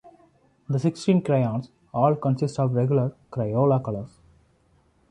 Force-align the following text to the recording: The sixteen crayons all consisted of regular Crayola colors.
The 0.67 0.79
sixteen 0.79 1.21
crayons 1.21 1.69
all 1.93 2.15
consisted 2.15 2.59
of 2.63 2.73
regular 2.73 3.13
Crayola 3.31 3.83
colors. 3.85 4.17